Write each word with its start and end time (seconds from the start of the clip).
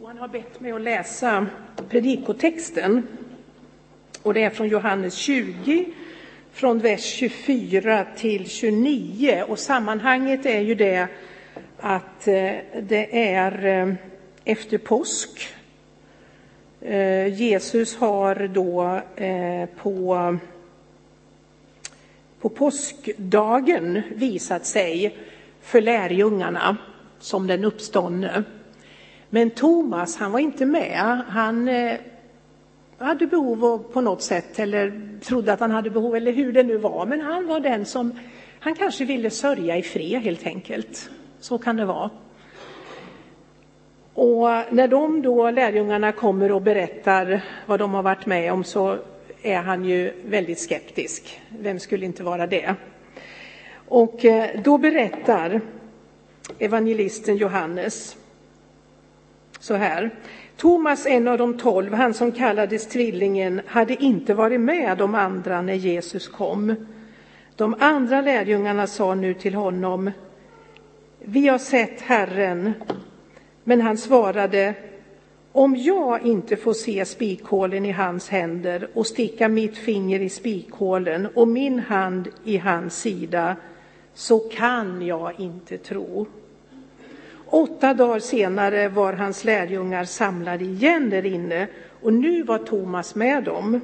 Johan 0.00 0.18
har 0.18 0.28
bett 0.28 0.60
mig 0.60 0.72
att 0.72 0.80
läsa 0.80 1.46
predikotexten. 1.88 3.06
Och 4.22 4.34
det 4.34 4.42
är 4.42 4.50
från 4.50 4.68
Johannes 4.68 5.14
20, 5.14 5.88
från 6.52 6.78
vers 6.78 7.04
24 7.04 8.06
till 8.16 8.48
29. 8.48 9.44
Och 9.48 9.58
sammanhanget 9.58 10.46
är 10.46 10.60
ju 10.60 10.74
det 10.74 11.08
att 11.80 12.28
eh, 12.28 12.52
det 12.82 13.32
är 13.32 13.66
eh, 13.66 13.94
efter 14.44 14.78
påsk. 14.78 15.48
Eh, 16.80 17.26
Jesus 17.26 17.96
har 17.96 18.48
då 18.48 19.00
på, 19.82 20.38
på 22.40 22.48
påskdagen 22.48 24.02
visat 24.14 24.66
sig 24.66 25.16
för 25.62 25.80
lärjungarna 25.80 26.76
som 27.20 27.46
den 27.46 27.64
uppståndne. 27.64 28.44
Men 29.30 29.50
Thomas, 29.50 30.16
han 30.16 30.32
var 30.32 30.40
inte 30.40 30.66
med. 30.66 31.22
Han 31.28 31.68
eh, 31.68 31.98
hade 32.98 33.26
behov 33.26 33.64
av, 33.64 33.78
på 33.78 34.00
något 34.00 34.22
sätt, 34.22 34.58
eller 34.58 35.02
trodde 35.20 35.52
att 35.52 35.60
han 35.60 35.70
hade 35.70 35.90
behov, 35.90 36.16
eller 36.16 36.32
hur 36.32 36.52
det 36.52 36.62
nu 36.62 36.76
var. 36.76 37.06
Men 37.06 37.20
han 37.20 37.46
var 37.46 37.60
den 37.60 37.84
som, 37.84 38.18
han 38.60 38.74
kanske 38.74 39.04
ville 39.04 39.30
sörja 39.30 39.76
i 39.76 39.82
fred 39.82 40.22
helt 40.22 40.46
enkelt. 40.46 41.10
Så 41.40 41.58
kan 41.58 41.76
det 41.76 41.84
vara. 41.84 42.10
Och 44.14 44.48
när 44.70 44.88
de 44.88 45.22
då, 45.22 45.50
lärjungarna, 45.50 46.12
kommer 46.12 46.52
och 46.52 46.62
berättar 46.62 47.44
vad 47.66 47.78
de 47.78 47.94
har 47.94 48.02
varit 48.02 48.26
med 48.26 48.52
om 48.52 48.64
så 48.64 48.98
är 49.42 49.58
han 49.58 49.84
ju 49.84 50.12
väldigt 50.24 50.58
skeptisk. 50.58 51.40
Vem 51.48 51.78
skulle 51.78 52.06
inte 52.06 52.22
vara 52.22 52.46
det? 52.46 52.74
Och 53.88 54.24
eh, 54.24 54.60
då 54.64 54.78
berättar 54.78 55.60
evangelisten 56.58 57.36
Johannes 57.36 58.16
så 59.60 59.74
här. 59.74 60.10
Thomas, 60.56 61.06
en 61.06 61.28
av 61.28 61.38
de 61.38 61.58
tolv, 61.58 61.94
han 61.94 62.14
som 62.14 62.32
kallades 62.32 62.86
tvillingen, 62.86 63.60
hade 63.66 64.04
inte 64.04 64.34
varit 64.34 64.60
med 64.60 64.98
de 64.98 65.14
andra 65.14 65.62
när 65.62 65.74
Jesus 65.74 66.28
kom. 66.28 66.74
De 67.56 67.74
andra 67.78 68.20
lärjungarna 68.20 68.86
sa 68.86 69.14
nu 69.14 69.34
till 69.34 69.54
honom, 69.54 70.10
vi 71.18 71.48
har 71.48 71.58
sett 71.58 72.00
Herren. 72.00 72.72
Men 73.64 73.80
han 73.80 73.98
svarade, 73.98 74.74
om 75.52 75.76
jag 75.76 76.26
inte 76.26 76.56
får 76.56 76.72
se 76.72 77.04
spikhålen 77.04 77.86
i 77.86 77.92
hans 77.92 78.28
händer 78.28 78.88
och 78.94 79.06
sticka 79.06 79.48
mitt 79.48 79.78
finger 79.78 80.20
i 80.20 80.28
spikhålen 80.28 81.28
och 81.34 81.48
min 81.48 81.78
hand 81.78 82.28
i 82.44 82.56
hans 82.56 83.00
sida, 83.00 83.56
så 84.14 84.38
kan 84.38 85.06
jag 85.06 85.40
inte 85.40 85.78
tro. 85.78 86.26
Åtta 87.50 87.94
dagar 87.94 88.18
senare 88.18 88.88
var 88.88 89.12
hans 89.12 89.44
lärjungar 89.44 90.04
samlade 90.04 90.64
igen 90.64 91.10
där 91.10 91.26
inne 91.26 91.66
och 92.02 92.12
nu 92.12 92.42
var 92.42 92.58
Thomas 92.58 93.14
med 93.14 93.44
dem. 93.44 93.80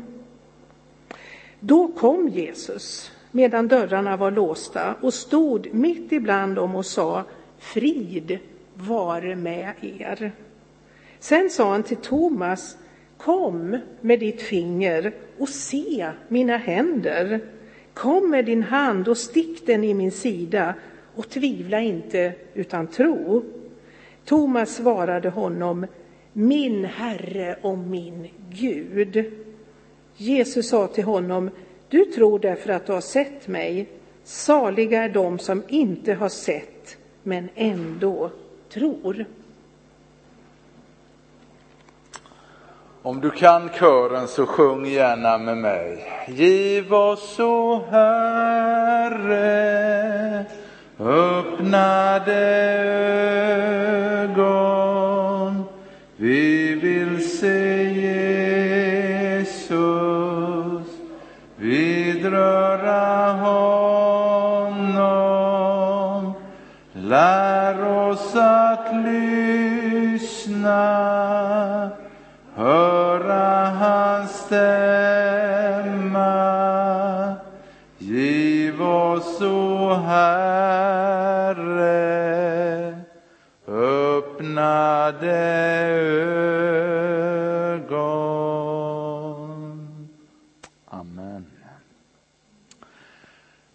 Då 1.60 1.88
kom 1.88 2.28
Jesus 2.28 3.12
medan 3.30 3.68
dörrarna 3.68 4.16
var 4.16 4.30
låsta 4.30 4.94
och 5.00 5.14
stod 5.14 5.74
mitt 5.74 6.12
ibland 6.12 6.54
dem 6.54 6.76
och 6.76 6.86
sa 6.86 7.24
Frid 7.58 8.38
vare 8.74 9.36
med 9.36 9.72
er. 9.80 10.32
Sen 11.18 11.50
sa 11.50 11.70
han 11.70 11.82
till 11.82 11.96
Thomas 11.96 12.76
Kom 13.16 13.78
med 14.00 14.20
ditt 14.20 14.42
finger 14.42 15.14
och 15.38 15.48
se 15.48 16.10
mina 16.28 16.56
händer. 16.56 17.40
Kom 17.94 18.30
med 18.30 18.44
din 18.44 18.62
hand 18.62 19.08
och 19.08 19.16
stick 19.16 19.66
den 19.66 19.84
i 19.84 19.94
min 19.94 20.12
sida 20.12 20.74
och 21.16 21.28
tvivla 21.28 21.80
inte 21.80 22.32
utan 22.54 22.86
tro. 22.86 23.42
Thomas 24.24 24.74
svarade 24.74 25.28
honom, 25.28 25.86
min 26.32 26.84
Herre 26.84 27.56
och 27.62 27.78
min 27.78 28.28
Gud. 28.50 29.32
Jesus 30.16 30.68
sa 30.68 30.86
till 30.86 31.04
honom, 31.04 31.50
du 31.88 32.04
tror 32.04 32.38
därför 32.38 32.70
att 32.70 32.86
du 32.86 32.92
har 32.92 33.00
sett 33.00 33.48
mig. 33.48 33.88
Saliga 34.24 35.02
är 35.02 35.08
de 35.08 35.38
som 35.38 35.62
inte 35.68 36.14
har 36.14 36.28
sett, 36.28 36.96
men 37.22 37.48
ändå 37.54 38.30
tror. 38.68 39.26
Om 43.02 43.20
du 43.20 43.30
kan 43.30 43.68
kören 43.68 44.28
så 44.28 44.46
sjung 44.46 44.86
gärna 44.86 45.38
med 45.38 45.56
mig. 45.56 46.12
Giv 46.28 46.94
oss, 46.94 47.40
o 47.40 47.82
Herre, 47.90 49.44
öppnade 51.00 52.32
ögon. 54.22 55.64
Vi 56.16 56.74
vill 56.74 57.30
se 57.38 57.84
Jesus 57.84 58.94
vidröra 61.56 63.32
honom. 63.32 63.94
Lär 66.92 67.88
oss 68.08 68.36
att 68.36 68.88
lyssna, 69.04 70.70
höra 72.56 73.64
hans 73.64 74.30
stämma. 74.30 74.93
Ögon. 87.74 88.48
Amen. 90.84 91.46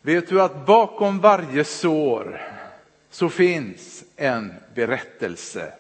Vet 0.02 0.30
du 0.30 0.42
att 0.42 0.66
bakom 0.66 1.20
varje 1.20 1.64
sår 1.64 2.42
så 3.10 3.30
finns 3.30 4.04
en 4.16 4.54
berättelse. 4.76 5.74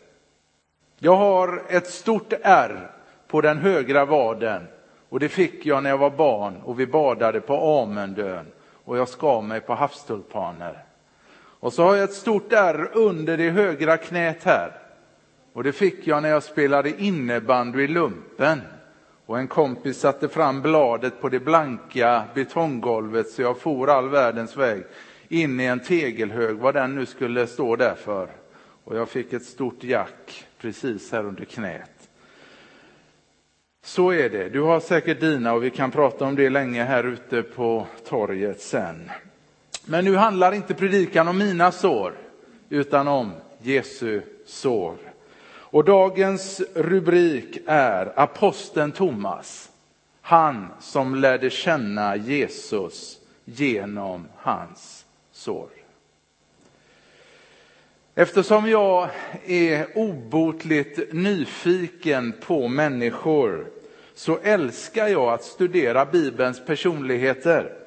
Jag 0.97 1.15
har 1.15 1.61
ett 1.69 1.87
stort 1.87 2.33
ärr 2.41 2.91
på 3.27 3.41
den 3.41 3.57
högra 3.57 4.05
vaden 4.05 4.67
och 5.09 5.19
det 5.19 5.29
fick 5.29 5.65
jag 5.65 5.83
när 5.83 5.89
jag 5.89 5.97
var 5.97 6.09
barn 6.09 6.61
och 6.63 6.79
vi 6.79 6.87
badade 6.87 7.41
på 7.41 7.81
Amundön 7.81 8.45
och 8.85 8.97
jag 8.97 9.09
skar 9.09 9.41
mig 9.41 9.61
på 9.61 9.73
havstulpaner. 9.73 10.83
Och 11.59 11.73
så 11.73 11.83
har 11.83 11.95
jag 11.95 12.03
ett 12.03 12.13
stort 12.13 12.53
ärr 12.53 12.89
under 12.93 13.37
det 13.37 13.49
högra 13.49 13.97
knät 13.97 14.43
här 14.43 14.78
och 15.59 15.63
det 15.63 15.71
fick 15.71 16.07
jag 16.07 16.21
när 16.21 16.29
jag 16.29 16.43
spelade 16.43 17.01
innebandy 17.01 17.83
i 17.83 17.87
lumpen 17.87 18.61
och 19.25 19.39
en 19.39 19.47
kompis 19.47 19.99
satte 19.99 20.29
fram 20.29 20.61
bladet 20.61 21.21
på 21.21 21.29
det 21.29 21.39
blanka 21.39 22.23
betonggolvet 22.33 23.29
så 23.29 23.41
jag 23.41 23.57
for 23.57 23.89
all 23.89 24.09
världens 24.09 24.57
väg 24.57 24.83
in 25.27 25.59
i 25.59 25.65
en 25.65 25.79
tegelhög, 25.79 26.55
vad 26.55 26.73
den 26.73 26.95
nu 26.95 27.05
skulle 27.05 27.47
stå 27.47 27.75
där 27.75 27.95
för. 27.95 28.29
Och 28.83 28.97
jag 28.97 29.09
fick 29.09 29.33
ett 29.33 29.43
stort 29.43 29.83
jack 29.83 30.45
precis 30.61 31.11
här 31.11 31.25
under 31.25 31.45
knät. 31.45 32.09
Så 33.83 34.13
är 34.13 34.29
det. 34.29 34.49
Du 34.49 34.61
har 34.61 34.79
säkert 34.79 35.19
dina 35.19 35.53
och 35.53 35.63
vi 35.63 35.69
kan 35.69 35.91
prata 35.91 36.25
om 36.25 36.35
det 36.35 36.49
länge 36.49 36.83
här 36.83 37.03
ute 37.03 37.43
på 37.43 37.87
torget 38.07 38.61
sen. 38.61 39.11
Men 39.85 40.05
nu 40.05 40.15
handlar 40.15 40.51
inte 40.51 40.73
predikan 40.73 41.27
om 41.27 41.37
mina 41.37 41.71
sår, 41.71 42.13
utan 42.69 43.07
om 43.07 43.31
Jesu 43.61 44.21
sår. 44.45 45.08
Och 45.71 45.85
dagens 45.85 46.61
rubrik 46.75 47.57
är 47.65 48.13
Aposteln 48.15 48.91
Thomas, 48.91 49.69
han 50.21 50.67
som 50.79 51.15
lärde 51.15 51.49
känna 51.49 52.15
Jesus 52.15 53.19
genom 53.45 54.27
hans 54.35 55.05
sår. 55.31 55.69
Eftersom 58.15 58.69
jag 58.69 59.09
är 59.45 59.97
obotligt 59.97 61.13
nyfiken 61.13 62.33
på 62.41 62.67
människor 62.67 63.67
så 64.13 64.37
älskar 64.43 65.07
jag 65.07 65.33
att 65.33 65.43
studera 65.43 66.05
Bibelns 66.05 66.65
personligheter. 66.65 67.78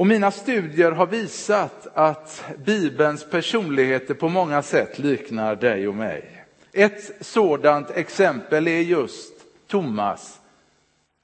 Och 0.00 0.06
mina 0.06 0.30
studier 0.30 0.92
har 0.92 1.06
visat 1.06 1.86
att 1.94 2.44
Bibelns 2.64 3.30
personligheter 3.30 4.14
på 4.14 4.28
många 4.28 4.62
sätt 4.62 4.98
liknar 4.98 5.56
dig 5.56 5.88
och 5.88 5.94
mig. 5.94 6.44
Ett 6.72 7.12
sådant 7.20 7.90
exempel 7.90 8.68
är 8.68 8.80
just 8.80 9.32
Thomas, 9.66 10.40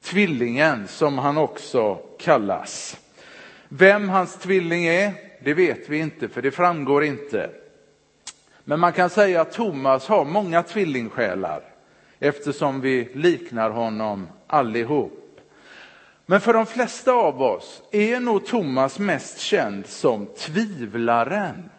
tvillingen 0.05 0.88
som 0.88 1.19
han 1.19 1.38
också 1.38 1.94
kallas. 2.19 3.00
Vem 3.69 4.08
hans 4.08 4.37
tvilling 4.38 4.84
är, 4.84 5.12
det 5.44 5.55
vet 5.55 5.88
vi 5.88 5.99
inte 5.99 6.28
för 6.28 6.43
det 6.43 6.50
framgår 6.50 7.05
inte. 7.05 7.50
Men 8.64 8.81
man 8.81 8.93
kan 8.93 9.11
säga 9.11 9.40
att 9.40 9.52
Thomas 9.52 10.06
har 10.06 10.25
många 10.25 10.62
tvillingsjälar 10.62 11.62
eftersom 12.19 12.81
vi 12.81 13.08
liknar 13.14 13.70
honom 13.70 14.28
allihop. 14.46 15.25
Men 16.26 16.40
för 16.40 16.52
de 16.52 16.67
flesta 16.67 17.12
av 17.12 17.43
oss 17.43 17.82
är 17.90 18.20
nog 18.20 18.46
Thomas 18.46 18.99
mest 18.99 19.38
känd 19.38 19.87
som 19.87 20.26
tvivlaren. 20.26 21.70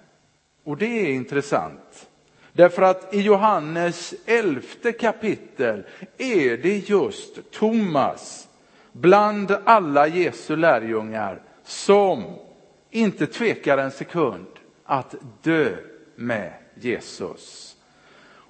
Och 0.64 0.78
det 0.78 0.86
är 0.86 1.14
intressant. 1.14 2.10
Därför 2.54 2.82
att 2.82 3.14
i 3.14 3.22
Johannes 3.22 4.14
elfte 4.26 4.92
kapitel 4.92 5.84
är 6.18 6.58
det 6.58 6.90
just 6.90 7.52
Thomas 7.52 8.48
bland 8.92 9.58
alla 9.66 10.08
Jesu 10.08 10.56
lärjungar 10.56 11.42
som 11.64 12.24
inte 12.92 13.28
tvekar 13.28 13.78
en 13.78 13.92
sekund 13.92 14.48
att 14.84 15.16
dö 15.42 15.76
med 16.16 16.54
Jesus. 16.76 17.77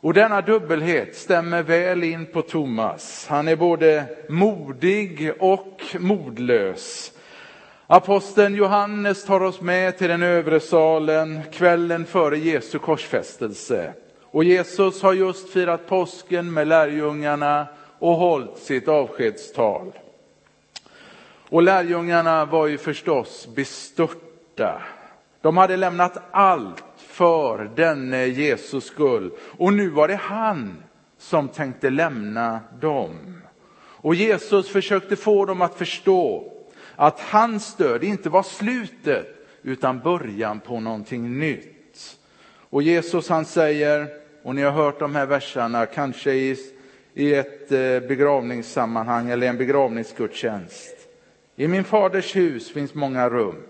Och 0.01 0.13
denna 0.13 0.41
dubbelhet 0.41 1.15
stämmer 1.15 1.63
väl 1.63 2.03
in 2.03 2.25
på 2.25 2.41
Thomas. 2.41 3.27
Han 3.29 3.47
är 3.47 3.55
både 3.55 4.05
modig 4.29 5.31
och 5.39 5.81
modlös. 5.99 7.11
Aposteln 7.87 8.55
Johannes 8.55 9.25
tar 9.25 9.43
oss 9.43 9.61
med 9.61 9.97
till 9.97 10.07
den 10.07 10.23
övre 10.23 10.59
salen 10.59 11.41
kvällen 11.51 12.05
före 12.05 12.37
Jesu 12.37 12.79
korsfästelse. 12.79 13.93
Och 14.23 14.43
Jesus 14.43 15.01
har 15.01 15.13
just 15.13 15.49
firat 15.49 15.87
påsken 15.87 16.53
med 16.53 16.67
lärjungarna 16.67 17.67
och 17.99 18.15
hållit 18.15 18.57
sitt 18.57 18.87
avskedstal. 18.87 19.91
Och 21.49 21.63
lärjungarna 21.63 22.45
var 22.45 22.67
ju 22.67 22.77
förstås 22.77 23.47
bestörta. 23.55 24.81
De 25.41 25.57
hade 25.57 25.77
lämnat 25.77 26.17
allt 26.31 26.83
för 27.17 27.71
denne 27.75 28.25
Jesus 28.25 28.85
skull 28.85 29.31
och 29.57 29.73
nu 29.73 29.89
var 29.89 30.07
det 30.07 30.15
han 30.15 30.83
som 31.17 31.47
tänkte 31.47 31.89
lämna 31.89 32.59
dem. 32.81 33.41
Och 33.79 34.15
Jesus 34.15 34.69
försökte 34.69 35.15
få 35.15 35.45
dem 35.45 35.61
att 35.61 35.75
förstå 35.75 36.53
att 36.95 37.19
hans 37.19 37.75
död 37.75 38.03
inte 38.03 38.29
var 38.29 38.43
slutet 38.43 39.27
utan 39.61 39.99
början 39.99 40.59
på 40.59 40.79
någonting 40.79 41.39
nytt. 41.39 42.17
Och 42.69 42.83
Jesus 42.83 43.29
han 43.29 43.45
säger, 43.45 44.07
och 44.43 44.55
ni 44.55 44.61
har 44.61 44.71
hört 44.71 44.99
de 44.99 45.15
här 45.15 45.25
verserna 45.25 45.85
kanske 45.85 46.31
i, 46.31 46.57
i 47.13 47.33
ett 47.33 47.71
eh, 47.71 47.99
begravningssammanhang 48.07 49.29
eller 49.29 49.47
en 49.47 49.57
begravningsgudstjänst. 49.57 50.95
I 51.55 51.67
min 51.67 51.83
faders 51.83 52.35
hus 52.35 52.71
finns 52.71 52.93
många 52.93 53.29
rum. 53.29 53.63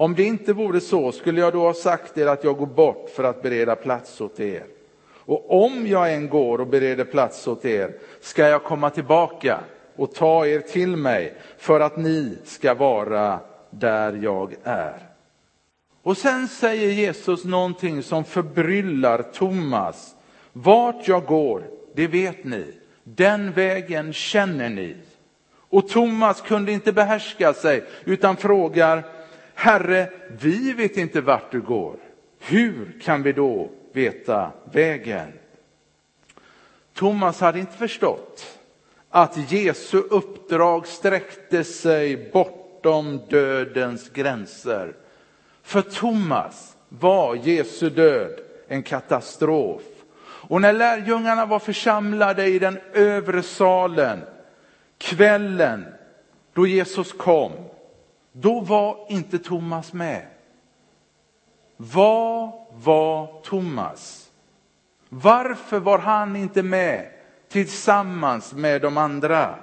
Om 0.00 0.14
det 0.14 0.24
inte 0.24 0.52
vore 0.52 0.80
så 0.80 1.12
skulle 1.12 1.40
jag 1.40 1.52
då 1.52 1.60
ha 1.62 1.74
sagt 1.74 2.18
er 2.18 2.26
att 2.26 2.44
jag 2.44 2.56
går 2.56 2.66
bort 2.66 3.10
för 3.14 3.24
att 3.24 3.42
bereda 3.42 3.76
plats 3.76 4.20
åt 4.20 4.40
er. 4.40 4.64
Och 5.10 5.64
om 5.64 5.86
jag 5.86 6.14
än 6.14 6.28
går 6.28 6.60
och 6.60 6.66
bereder 6.66 7.04
plats 7.04 7.48
åt 7.48 7.64
er 7.64 7.94
ska 8.20 8.48
jag 8.48 8.64
komma 8.64 8.90
tillbaka 8.90 9.60
och 9.96 10.14
ta 10.14 10.46
er 10.46 10.60
till 10.60 10.96
mig 10.96 11.34
för 11.58 11.80
att 11.80 11.96
ni 11.96 12.38
ska 12.44 12.74
vara 12.74 13.40
där 13.70 14.20
jag 14.22 14.54
är. 14.64 14.98
Och 16.02 16.16
sen 16.16 16.48
säger 16.48 16.90
Jesus 16.90 17.44
någonting 17.44 18.02
som 18.02 18.24
förbryllar 18.24 19.22
Thomas. 19.22 20.14
Vart 20.52 21.08
jag 21.08 21.24
går, 21.24 21.62
det 21.94 22.06
vet 22.06 22.44
ni. 22.44 22.64
Den 23.04 23.52
vägen 23.52 24.12
känner 24.12 24.68
ni. 24.68 24.96
Och 25.70 25.88
Thomas 25.88 26.40
kunde 26.40 26.72
inte 26.72 26.92
behärska 26.92 27.54
sig 27.54 27.84
utan 28.04 28.36
frågar, 28.36 29.17
Herre, 29.60 30.10
vi 30.28 30.72
vet 30.72 30.96
inte 30.96 31.20
vart 31.20 31.52
du 31.52 31.60
går. 31.60 31.96
Hur 32.38 33.00
kan 33.02 33.22
vi 33.22 33.32
då 33.32 33.70
veta 33.92 34.50
vägen? 34.72 35.32
Thomas 36.94 37.40
hade 37.40 37.58
inte 37.58 37.76
förstått 37.76 38.58
att 39.10 39.52
Jesu 39.52 39.98
uppdrag 39.98 40.86
sträckte 40.86 41.64
sig 41.64 42.30
bortom 42.32 43.20
dödens 43.28 44.08
gränser. 44.08 44.96
För 45.62 45.82
Thomas 45.82 46.76
var 46.88 47.34
Jesu 47.34 47.90
död 47.90 48.40
en 48.68 48.82
katastrof. 48.82 49.82
Och 50.20 50.60
när 50.60 50.72
lärjungarna 50.72 51.46
var 51.46 51.58
församlade 51.58 52.46
i 52.46 52.58
den 52.58 52.78
övre 52.92 53.42
salen 53.42 54.18
kvällen 54.98 55.84
då 56.52 56.66
Jesus 56.66 57.12
kom, 57.12 57.52
då 58.32 58.60
var 58.60 59.06
inte 59.08 59.38
Thomas 59.38 59.92
med. 59.92 60.26
Vad 61.76 62.52
var 62.72 63.40
Thomas? 63.42 64.30
Varför 65.08 65.78
var 65.78 65.98
han 65.98 66.36
inte 66.36 66.62
med 66.62 67.10
tillsammans 67.48 68.52
med 68.52 68.82
de 68.82 68.96
andra? 68.96 69.54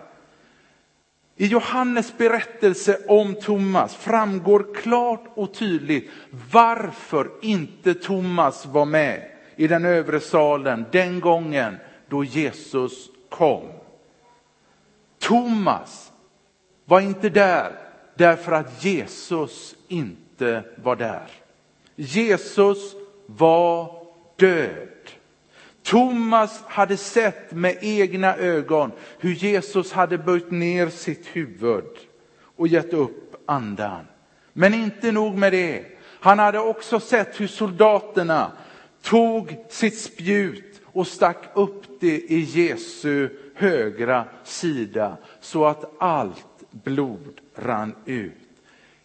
I 1.36 1.48
Johannes 1.48 2.18
berättelse 2.18 3.00
om 3.08 3.36
Thomas 3.36 3.96
framgår 3.96 4.76
klart 4.76 5.24
och 5.34 5.54
tydligt 5.54 6.12
varför 6.52 7.32
inte 7.42 7.94
Thomas 7.94 8.66
var 8.66 8.86
med 8.86 9.30
i 9.56 9.68
den 9.68 9.86
övre 9.86 10.20
salen 10.20 10.86
den 10.92 11.20
gången 11.20 11.78
då 12.10 12.24
Jesus 12.24 13.10
kom. 13.30 13.64
Thomas 15.20 16.12
var 16.86 17.00
inte 17.00 17.30
där 17.30 17.85
därför 18.16 18.52
att 18.52 18.84
Jesus 18.84 19.76
inte 19.88 20.64
var 20.84 20.96
där. 20.96 21.28
Jesus 21.96 22.96
var 23.26 24.06
död. 24.36 24.88
Thomas 25.84 26.64
hade 26.68 26.98
sett 26.98 27.52
med 27.52 27.78
egna 27.82 28.36
ögon 28.36 28.92
hur 29.20 29.32
Jesus 29.34 29.92
hade 29.92 30.18
böjt 30.18 30.52
ner 30.52 30.90
sitt 30.90 31.28
huvud 31.28 31.84
och 32.56 32.68
gett 32.68 32.94
upp 32.94 33.44
andan. 33.46 34.06
Men 34.54 34.74
inte 34.74 35.12
nog 35.12 35.36
med 35.36 35.54
det. 35.54 35.86
Han 36.20 36.40
hade 36.40 36.60
också 36.60 37.00
sett 37.00 37.42
hur 37.42 37.48
soldaterna 37.48 38.52
tog 39.02 39.66
sitt 39.70 40.00
spjut 40.00 40.82
och 40.86 41.08
stack 41.08 41.44
upp 41.54 41.84
det 42.00 42.20
i 42.20 42.40
Jesu 42.40 43.30
högra 43.56 44.26
sida 44.44 45.18
så 45.40 45.66
att 45.66 45.92
allt 45.98 46.55
blod 46.84 47.42
rann 47.56 47.96
ut. 48.06 48.34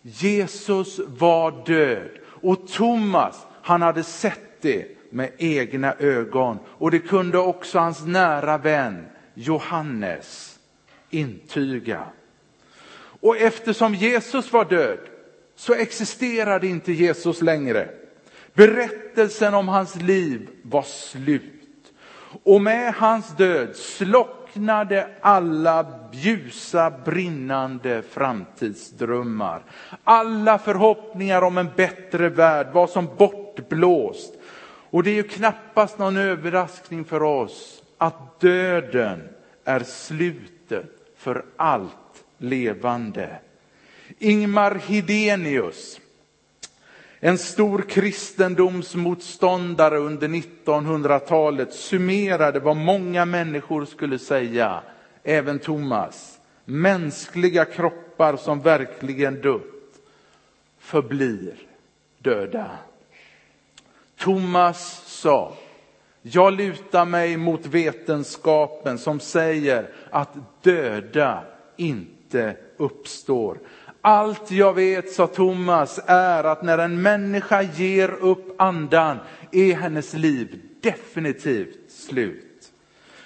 Jesus 0.02 1.00
var 1.06 1.66
död 1.66 2.10
och 2.24 2.68
Thomas, 2.68 3.46
han 3.62 3.82
hade 3.82 4.02
sett 4.02 4.62
det 4.62 5.12
med 5.12 5.30
egna 5.38 5.94
ögon 5.98 6.58
och 6.66 6.90
det 6.90 6.98
kunde 6.98 7.38
också 7.38 7.78
hans 7.78 8.06
nära 8.06 8.58
vän 8.58 9.06
Johannes 9.34 10.58
intyga. 11.10 12.04
Och 13.20 13.36
eftersom 13.36 13.94
Jesus 13.94 14.52
var 14.52 14.64
död 14.64 14.98
så 15.56 15.74
existerade 15.74 16.66
inte 16.66 16.92
Jesus 16.92 17.42
längre. 17.42 17.88
Berättelsen 18.54 19.54
om 19.54 19.68
hans 19.68 19.96
liv 19.96 20.48
var 20.62 20.82
slut. 20.82 21.92
Och 22.42 22.62
med 22.62 22.94
hans 22.94 23.36
död 23.36 23.76
slocknade 23.76 24.39
alla 25.20 25.86
ljusa 26.12 26.90
brinnande 26.90 28.02
framtidsdrömmar. 28.02 29.62
Alla 30.04 30.58
förhoppningar 30.58 31.42
om 31.42 31.58
en 31.58 31.68
bättre 31.76 32.28
värld 32.28 32.66
var 32.72 32.86
som 32.86 33.08
bortblåst. 33.16 34.34
Och 34.90 35.02
det 35.02 35.10
är 35.10 35.14
ju 35.14 35.22
knappast 35.22 35.98
någon 35.98 36.16
överraskning 36.16 37.04
för 37.04 37.22
oss 37.22 37.82
att 37.98 38.40
döden 38.40 39.28
är 39.64 39.80
slutet 39.80 40.90
för 41.16 41.44
allt 41.56 42.24
levande. 42.38 43.38
Ingmar 44.18 44.74
Hedenius, 44.74 45.99
en 47.20 47.38
stor 47.38 47.84
kristendomsmotståndare 47.88 49.98
under 49.98 50.28
1900-talet 50.28 51.74
summerade 51.74 52.60
vad 52.60 52.76
många 52.76 53.24
människor 53.24 53.84
skulle 53.84 54.18
säga, 54.18 54.82
även 55.22 55.58
Thomas. 55.58 56.40
Mänskliga 56.64 57.64
kroppar 57.64 58.36
som 58.36 58.60
verkligen 58.60 59.40
dött 59.40 59.62
förblir 60.78 61.54
döda. 62.18 62.70
Thomas 64.16 65.02
sa, 65.06 65.56
jag 66.22 66.52
lutar 66.52 67.04
mig 67.04 67.36
mot 67.36 67.66
vetenskapen 67.66 68.98
som 68.98 69.20
säger 69.20 69.90
att 70.10 70.62
döda 70.62 71.44
inte 71.76 72.56
uppstår. 72.76 73.58
Allt 74.00 74.50
jag 74.50 74.74
vet, 74.74 75.12
sa 75.12 75.26
Thomas, 75.26 76.00
är 76.06 76.44
att 76.44 76.62
när 76.62 76.78
en 76.78 77.02
människa 77.02 77.62
ger 77.62 78.10
upp 78.10 78.60
andan 78.60 79.18
är 79.52 79.74
hennes 79.74 80.14
liv 80.14 80.60
definitivt 80.80 81.90
slut. 81.90 82.72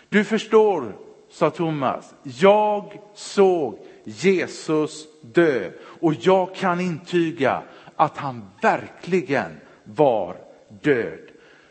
Du 0.08 0.24
förstår, 0.24 0.96
sa 1.30 1.50
Thomas, 1.50 2.14
jag 2.22 3.00
såg 3.14 3.78
Jesus 4.04 5.06
dö 5.20 5.70
och 6.00 6.14
jag 6.20 6.54
kan 6.54 6.80
intyga 6.80 7.62
att 7.96 8.16
han 8.16 8.44
verkligen 8.62 9.60
var 9.84 10.36
död. 10.82 11.28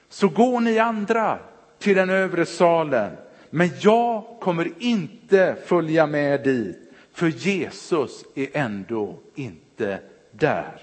Så 0.10 0.28
går 0.28 0.60
ni 0.60 0.80
andra 0.80 1.40
till 1.80 1.96
den 1.96 2.10
övre 2.10 2.46
salen, 2.46 3.12
men 3.50 3.70
jag 3.82 4.24
kommer 4.42 4.72
inte 4.80 5.56
följa 5.66 6.08
med 6.08 6.44
dit. 6.44 6.83
För 7.14 7.28
Jesus 7.28 8.26
är 8.36 8.48
ändå 8.54 9.20
inte 9.36 10.00
där. 10.32 10.82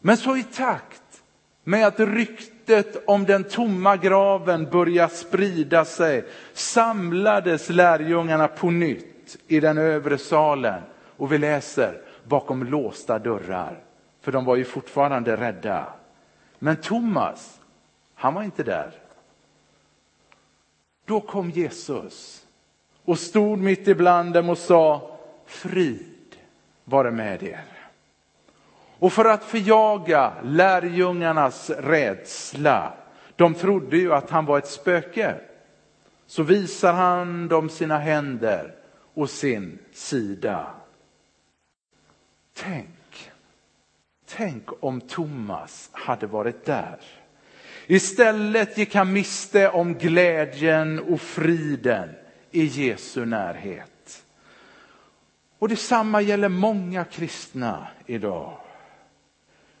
Men 0.00 0.16
så 0.16 0.36
i 0.36 0.42
takt 0.42 1.22
med 1.64 1.86
att 1.86 2.00
ryktet 2.00 3.02
om 3.06 3.24
den 3.24 3.44
tomma 3.44 3.96
graven 3.96 4.70
började 4.70 5.14
sprida 5.14 5.84
sig 5.84 6.24
samlades 6.52 7.68
lärjungarna 7.68 8.48
på 8.48 8.70
nytt 8.70 9.36
i 9.46 9.60
den 9.60 9.78
övre 9.78 10.18
salen. 10.18 10.82
Och 11.16 11.32
vi 11.32 11.38
läser 11.38 12.00
bakom 12.24 12.64
låsta 12.64 13.18
dörrar, 13.18 13.84
för 14.20 14.32
de 14.32 14.44
var 14.44 14.56
ju 14.56 14.64
fortfarande 14.64 15.36
rädda. 15.36 15.92
Men 16.58 16.76
Thomas, 16.76 17.60
han 18.14 18.34
var 18.34 18.42
inte 18.42 18.62
där. 18.62 18.92
Då 21.04 21.20
kom 21.20 21.50
Jesus 21.50 22.45
och 23.06 23.18
stod 23.18 23.58
mitt 23.58 23.88
ibland 23.88 24.32
dem 24.32 24.50
och 24.50 24.58
sa 24.58 25.16
frid 25.46 26.36
vare 26.84 27.10
med 27.10 27.42
er. 27.42 27.64
Och 28.98 29.12
för 29.12 29.24
att 29.24 29.44
förjaga 29.44 30.32
lärjungarnas 30.42 31.70
rädsla, 31.70 32.92
de 33.36 33.54
trodde 33.54 33.96
ju 33.96 34.12
att 34.14 34.30
han 34.30 34.44
var 34.44 34.58
ett 34.58 34.68
spöke, 34.68 35.34
så 36.26 36.42
visar 36.42 36.92
han 36.92 37.48
dem 37.48 37.68
sina 37.68 37.98
händer 37.98 38.74
och 39.14 39.30
sin 39.30 39.78
sida. 39.92 40.66
Tänk, 42.54 43.30
tänk 44.26 44.84
om 44.84 45.00
Thomas 45.00 45.90
hade 45.92 46.26
varit 46.26 46.64
där. 46.64 47.00
Istället 47.86 48.78
gick 48.78 48.94
han 48.94 49.12
miste 49.12 49.68
om 49.68 49.94
glädjen 49.94 51.00
och 51.00 51.20
friden 51.20 52.08
i 52.56 52.64
Jesu 52.64 53.24
närhet. 53.24 54.24
Och 55.58 55.68
detsamma 55.68 56.20
gäller 56.20 56.48
många 56.48 57.04
kristna 57.04 57.86
idag. 58.06 58.58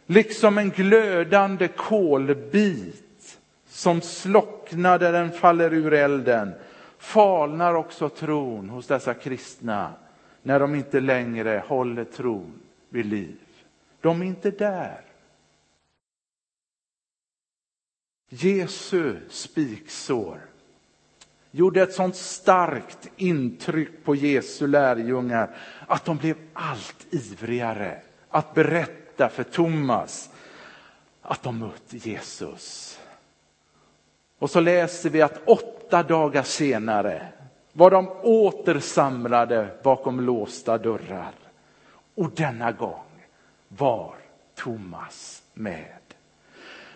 Liksom 0.06 0.58
en 0.58 0.70
glödande 0.70 1.68
kolbit 1.68 3.38
som 3.68 4.00
slocknar 4.00 4.98
där 4.98 5.12
den 5.12 5.32
faller 5.32 5.74
ur 5.74 5.92
elden 5.92 6.52
falnar 6.98 7.74
också 7.74 8.08
tron 8.08 8.68
hos 8.68 8.86
dessa 8.86 9.14
kristna 9.14 9.92
när 10.42 10.60
de 10.60 10.74
inte 10.74 11.00
längre 11.00 11.62
håller 11.66 12.04
tron 12.04 12.60
vid 12.88 13.06
liv. 13.06 13.38
De 14.00 14.22
är 14.22 14.26
inte 14.26 14.50
där. 14.50 15.00
Jesu 18.28 19.16
spiksår 19.28 20.40
gjorde 21.56 21.82
ett 21.82 21.94
sånt 21.94 22.16
starkt 22.16 23.08
intryck 23.16 24.04
på 24.04 24.14
Jesu 24.14 24.66
lärjungar 24.66 25.56
att 25.86 26.04
de 26.04 26.16
blev 26.16 26.36
allt 26.52 27.06
ivrigare 27.10 28.00
att 28.28 28.54
berätta 28.54 29.28
för 29.28 29.42
Thomas 29.42 30.30
att 31.22 31.42
de 31.42 31.58
mött 31.58 31.82
Jesus. 31.88 32.98
Och 34.38 34.50
så 34.50 34.60
läser 34.60 35.10
vi 35.10 35.22
att 35.22 35.48
åtta 35.48 36.02
dagar 36.02 36.42
senare 36.42 37.26
var 37.72 37.90
de 37.90 38.08
återsamlade 38.22 39.68
bakom 39.82 40.20
låsta 40.20 40.78
dörrar. 40.78 41.34
Och 42.14 42.30
denna 42.30 42.72
gång 42.72 43.26
var 43.68 44.14
Thomas 44.54 45.42
med. 45.54 46.00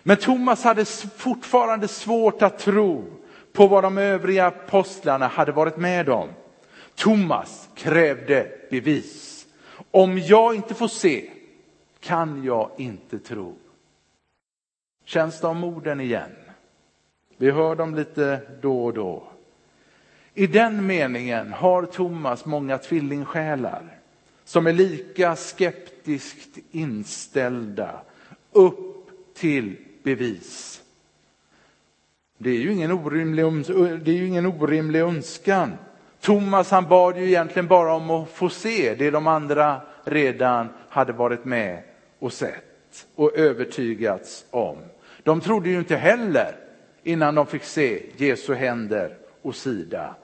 Men 0.03 0.17
Thomas 0.17 0.63
hade 0.63 0.85
fortfarande 0.85 1.87
svårt 1.87 2.41
att 2.41 2.59
tro 2.59 3.21
på 3.53 3.67
vad 3.67 3.83
de 3.83 3.97
övriga 3.97 4.45
apostlarna 4.47 5.27
hade 5.27 5.51
varit 5.51 5.77
med 5.77 6.09
om. 6.09 6.29
Thomas 6.95 7.69
krävde 7.75 8.51
bevis. 8.69 9.45
Om 9.91 10.17
jag 10.17 10.55
inte 10.55 10.73
får 10.73 10.87
se 10.87 11.29
kan 11.99 12.43
jag 12.43 12.69
inte 12.77 13.19
tro. 13.19 13.55
Känns 15.05 15.41
de 15.41 15.63
orden 15.63 16.01
igen? 16.01 16.31
Vi 17.37 17.51
hör 17.51 17.75
dem 17.75 17.95
lite 17.95 18.41
då 18.61 18.85
och 18.85 18.93
då. 18.93 19.23
I 20.33 20.47
den 20.47 20.85
meningen 20.85 21.53
har 21.53 21.85
Thomas 21.85 22.45
många 22.45 22.77
tvillingsjälar 22.77 23.99
som 24.43 24.67
är 24.67 24.73
lika 24.73 25.35
skeptiskt 25.35 26.57
inställda 26.71 28.01
upp 28.51 29.09
till 29.33 29.75
bevis. 30.03 30.70
Det 32.43 32.49
är 32.49 32.59
ju 32.59 32.73
ingen 32.73 32.91
orimlig, 32.91 33.45
det 34.01 34.11
är 34.11 34.15
ju 34.15 34.27
ingen 34.27 34.45
orimlig 34.45 34.99
önskan. 34.99 35.73
Thomas 36.21 36.71
han 36.71 36.87
bad 36.87 37.17
ju 37.17 37.25
egentligen 37.27 37.67
bara 37.67 37.93
om 37.93 38.09
att 38.09 38.29
få 38.29 38.49
se 38.49 38.95
det 38.95 39.11
de 39.11 39.27
andra 39.27 39.81
redan 40.03 40.69
hade 40.89 41.13
varit 41.13 41.45
med 41.45 41.83
och 42.19 42.33
sett 42.33 43.07
och 43.15 43.35
övertygats 43.35 44.45
om. 44.51 44.77
De 45.23 45.41
trodde 45.41 45.69
ju 45.69 45.79
inte 45.79 45.95
heller 45.95 46.55
innan 47.03 47.35
de 47.35 47.45
fick 47.47 47.63
se 47.63 48.03
Jesu 48.17 48.53
händer 48.53 49.17
och 49.41 49.55
sida. 49.55 50.15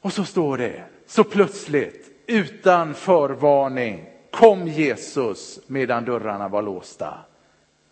Och 0.00 0.12
så 0.12 0.24
står 0.24 0.58
det, 0.58 0.82
så 1.06 1.24
plötsligt, 1.24 2.10
utan 2.26 2.94
förvarning, 2.94 4.04
kom 4.30 4.68
Jesus 4.68 5.58
medan 5.66 6.04
dörrarna 6.04 6.48
var 6.48 6.62
låsta. 6.62 7.14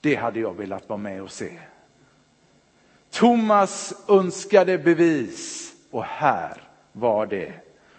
Det 0.01 0.15
hade 0.15 0.41
jag 0.41 0.57
velat 0.57 0.89
vara 0.89 0.99
med 0.99 1.23
och 1.23 1.31
se. 1.31 1.59
Thomas 3.15 3.95
önskade 4.09 4.79
bevis 4.79 5.73
och 5.91 6.05
här 6.05 6.63
var 6.93 7.27
det. 7.27 7.53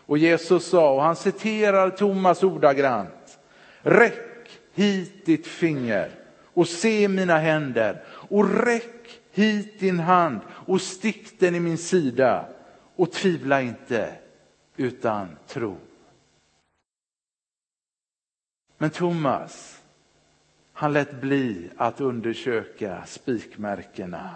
Och 0.05 0.17
Jesus 0.17 0.65
sa, 0.65 0.93
och 0.93 1.01
han 1.01 1.15
citerar 1.15 1.89
Thomas 1.89 2.43
ordagrant, 2.43 3.39
räck 3.81 4.59
hit 4.73 5.25
ditt 5.25 5.47
finger 5.47 6.11
och 6.53 6.67
se 6.67 7.07
mina 7.07 7.37
händer 7.37 8.03
och 8.07 8.65
räck 8.65 9.19
hit 9.31 9.79
din 9.79 9.99
hand 9.99 10.39
och 10.49 10.81
stick 10.81 11.39
den 11.39 11.55
i 11.55 11.59
min 11.59 11.77
sida 11.77 12.45
och 12.95 13.11
tvivla 13.11 13.61
inte 13.61 14.13
utan 14.77 15.37
tro. 15.47 15.77
Men 18.77 18.89
Thomas, 18.89 19.81
han 20.73 20.93
lät 20.93 21.21
bli 21.21 21.69
att 21.77 22.01
undersöka 22.01 23.05
spikmärkena. 23.05 24.29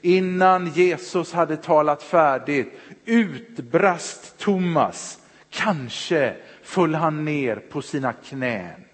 Innan 0.00 0.66
Jesus 0.66 1.32
hade 1.32 1.56
talat 1.56 2.02
färdigt 2.02 2.72
utbrast 3.04 4.38
Thomas, 4.38 5.18
kanske 5.50 6.36
föll 6.62 6.94
han 6.94 7.24
ner 7.24 7.56
på 7.56 7.82
sina 7.82 8.12
knän. 8.12 8.84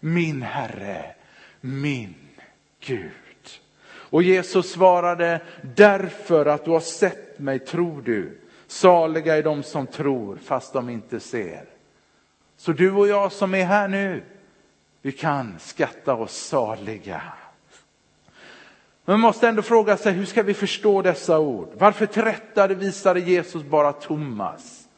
Min 0.00 0.42
Herre, 0.42 1.14
min 1.60 2.14
Gud. 2.80 3.10
Och 3.88 4.22
Jesus 4.22 4.72
svarade, 4.72 5.40
därför 5.62 6.46
att 6.46 6.64
du 6.64 6.70
har 6.70 6.80
sett 6.80 7.38
mig 7.38 7.58
tror 7.58 8.02
du. 8.02 8.38
Saliga 8.66 9.36
är 9.36 9.42
de 9.42 9.62
som 9.62 9.86
tror 9.86 10.36
fast 10.36 10.72
de 10.72 10.88
inte 10.90 11.20
ser. 11.20 11.64
Så 12.56 12.72
du 12.72 12.92
och 12.92 13.08
jag 13.08 13.32
som 13.32 13.54
är 13.54 13.64
här 13.64 13.88
nu, 13.88 14.22
vi 15.02 15.12
kan 15.12 15.54
skatta 15.58 16.14
oss 16.14 16.36
saliga. 16.36 17.22
Men 19.08 19.12
man 19.12 19.20
måste 19.20 19.48
ändå 19.48 19.62
fråga 19.62 19.96
sig, 19.96 20.12
hur 20.12 20.24
ska 20.24 20.42
vi 20.42 20.54
förstå 20.54 21.02
dessa 21.02 21.38
ord? 21.38 21.68
Varför 21.78 22.06
trättade 22.06 22.74
visade 22.74 23.20
Jesus 23.20 23.62
bara 23.62 23.92
Thomas? 23.92 24.88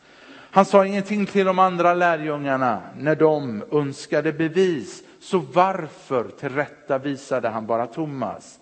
Han 0.50 0.64
sa 0.64 0.86
ingenting 0.86 1.26
till 1.26 1.46
de 1.46 1.58
andra 1.58 1.94
lärjungarna 1.94 2.82
när 2.98 3.16
de 3.16 3.64
önskade 3.72 4.32
bevis. 4.32 5.02
Så 5.20 5.38
varför 5.38 6.24
tillrättavisade 6.24 7.48
han 7.48 7.66
bara 7.66 7.86
Thomas? 7.86 8.58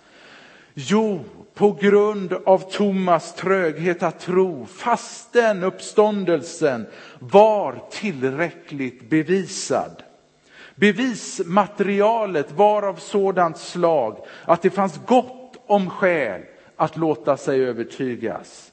Jo, 0.74 1.24
på 1.54 1.72
grund 1.72 2.32
av 2.32 2.58
Thomas 2.58 3.34
tröghet 3.34 4.02
att 4.02 4.20
tro, 4.20 4.66
fastän 4.66 5.64
uppståndelsen 5.64 6.86
var 7.18 7.82
tillräckligt 7.90 9.10
bevisad. 9.10 10.02
Bevismaterialet 10.76 12.52
var 12.52 12.82
av 12.82 12.94
sådant 12.94 13.58
slag 13.58 14.26
att 14.44 14.62
det 14.62 14.70
fanns 14.70 15.00
gott 15.06 15.56
om 15.66 15.90
skäl 15.90 16.42
att 16.76 16.96
låta 16.96 17.36
sig 17.36 17.64
övertygas. 17.64 18.72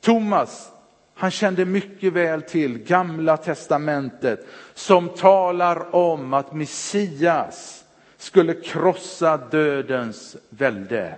Thomas, 0.00 0.70
han 1.14 1.30
kände 1.30 1.64
mycket 1.64 2.12
väl 2.12 2.42
till 2.42 2.78
gamla 2.78 3.36
testamentet 3.36 4.46
som 4.74 5.08
talar 5.08 5.94
om 5.94 6.34
att 6.34 6.54
Messias 6.54 7.84
skulle 8.16 8.54
krossa 8.54 9.36
dödens 9.36 10.36
välde. 10.48 11.16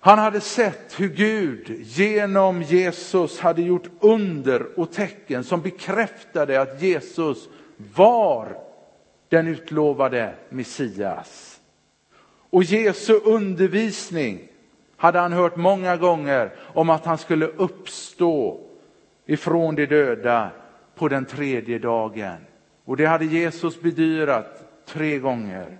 Han 0.00 0.18
hade 0.18 0.40
sett 0.40 1.00
hur 1.00 1.08
Gud 1.08 1.70
genom 1.82 2.62
Jesus 2.62 3.40
hade 3.40 3.62
gjort 3.62 3.88
under 4.00 4.80
och 4.80 4.92
tecken 4.92 5.44
som 5.44 5.60
bekräftade 5.60 6.60
att 6.60 6.82
Jesus 6.82 7.48
var 7.76 8.58
den 9.28 9.48
utlovade 9.48 10.34
Messias. 10.48 11.60
Och 12.50 12.62
Jesu 12.62 13.12
undervisning 13.12 14.48
hade 14.96 15.18
han 15.18 15.32
hört 15.32 15.56
många 15.56 15.96
gånger 15.96 16.52
om 16.58 16.90
att 16.90 17.04
han 17.04 17.18
skulle 17.18 17.46
uppstå 17.46 18.60
ifrån 19.26 19.74
de 19.74 19.86
döda 19.86 20.50
på 20.94 21.08
den 21.08 21.24
tredje 21.24 21.78
dagen. 21.78 22.36
Och 22.84 22.96
det 22.96 23.06
hade 23.06 23.24
Jesus 23.24 23.80
bedyrat 23.80 24.62
tre 24.86 25.18
gånger. 25.18 25.78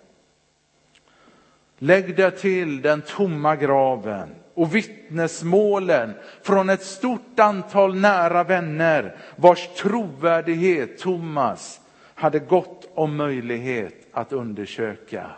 Lägg 1.79 2.17
där 2.17 2.31
till 2.31 2.83
den 2.83 3.03
tomma 3.03 3.57
graven 3.57 4.35
och 4.55 4.75
vittnesmålen 4.75 6.15
från 6.43 6.71
ett 6.71 6.83
stort 6.83 7.41
antal 7.41 7.95
nära 7.95 8.45
vänner 8.45 9.17
vars 9.37 9.69
trovärdighet 9.76 10.99
Thomas 10.99 11.81
hade 12.17 12.39
gott 12.39 12.89
om 12.95 13.17
möjlighet 13.17 13.95
att 14.13 14.33
undersöka. 14.33 15.31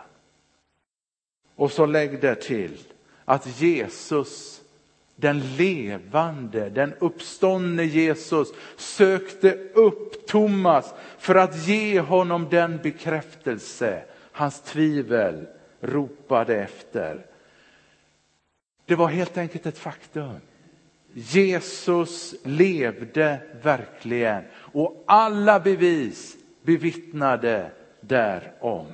Och 1.56 1.72
så 1.72 1.86
lägg 1.86 2.20
där 2.20 2.34
till 2.34 2.78
att 3.24 3.60
Jesus, 3.60 4.60
den 5.16 5.56
levande, 5.56 6.70
den 6.70 6.94
uppståndne 6.98 7.84
Jesus 7.84 8.48
sökte 8.76 9.58
upp 9.74 10.26
Thomas 10.26 10.94
för 11.18 11.34
att 11.34 11.66
ge 11.66 12.00
honom 12.00 12.46
den 12.50 12.78
bekräftelse 12.82 14.02
hans 14.32 14.60
tvivel 14.60 15.46
ropade 15.80 16.56
efter. 16.56 17.26
Det 18.86 18.94
var 18.94 19.08
helt 19.08 19.38
enkelt 19.38 19.66
ett 19.66 19.78
faktum. 19.78 20.40
Jesus 21.12 22.34
levde 22.44 23.40
verkligen 23.62 24.44
och 24.54 25.04
alla 25.06 25.60
bevis 25.60 26.37
bevittnade 26.68 27.70
därom. 28.00 28.86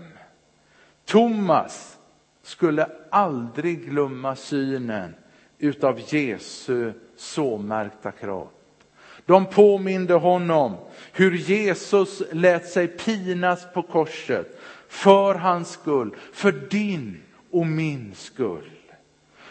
Thomas 1.05 1.99
skulle 2.43 2.89
aldrig 3.11 3.89
glömma 3.89 4.37
synen 4.37 5.15
utav 5.59 6.01
Jesu 6.07 6.93
såmärkta 7.17 8.13
kropp. 8.13 8.83
De 9.27 9.47
påminde 9.47 10.15
honom 10.15 10.77
hur 11.13 11.33
Jesus 11.33 12.23
lät 12.33 12.69
sig 12.69 12.89
pinas 12.89 13.67
på 13.75 13.83
korset 13.83 14.61
för 14.89 15.35
hans 15.35 15.71
skull, 15.71 16.17
för 16.33 16.53
din 16.53 17.23
och 17.51 17.67
min 17.67 18.15
skull. 18.15 18.71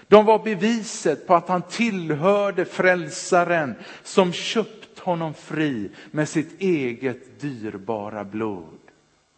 De 0.07 0.25
var 0.25 0.39
beviset 0.39 1.27
på 1.27 1.35
att 1.35 1.47
han 1.47 1.61
tillhörde 1.61 2.65
frälsaren 2.65 3.75
som 4.03 4.33
köpt 4.33 4.82
honom 5.03 5.33
fri 5.33 5.89
med 6.11 6.29
sitt 6.29 6.61
eget 6.61 7.39
dyrbara 7.39 8.23
blod. 8.23 8.79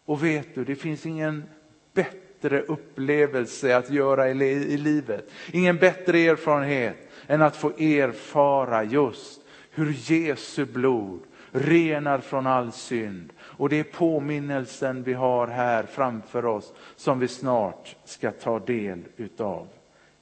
Och 0.04 0.24
vet 0.24 0.54
du, 0.54 0.64
det 0.64 0.76
finns 0.76 1.06
ingen 1.06 1.44
bättre 1.92 2.60
upplevelse 2.60 3.76
att 3.76 3.90
göra 3.90 4.28
i 4.28 4.76
livet, 4.76 5.30
ingen 5.52 5.76
bättre 5.76 6.18
erfarenhet 6.18 6.96
än 7.26 7.42
att 7.42 7.56
få 7.56 7.68
erfara 7.68 8.84
just 8.84 9.40
hur 9.70 9.94
Jesu 10.10 10.64
blod 10.64 11.20
renar 11.50 12.18
från 12.18 12.46
all 12.46 12.72
synd. 12.72 13.32
Och 13.38 13.68
det 13.68 13.76
är 13.76 13.84
påminnelsen 13.84 15.02
vi 15.02 15.12
har 15.12 15.46
här 15.46 15.82
framför 15.82 16.44
oss 16.44 16.72
som 16.96 17.18
vi 17.18 17.28
snart 17.28 17.96
ska 18.04 18.30
ta 18.30 18.58
del 18.58 19.02
utav 19.16 19.68